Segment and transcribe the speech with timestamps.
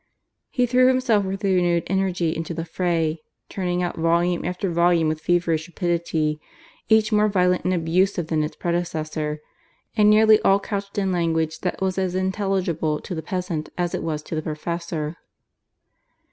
[0.49, 5.21] He threw himself with renewed energy into the fray, turning out volume after volume with
[5.21, 6.41] feverish rapidity,
[6.89, 9.41] each more violent and abusive than its predecessor,
[9.95, 14.01] and nearly all couched in language that was as intelligible to the peasant as it
[14.01, 15.17] was to the professor.